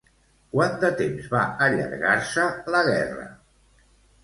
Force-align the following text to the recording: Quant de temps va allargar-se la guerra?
Quant 0.53 0.79
de 0.83 0.89
temps 1.01 1.27
va 1.35 1.43
allargar-se 1.67 2.49
la 2.77 2.83
guerra? 2.91 3.29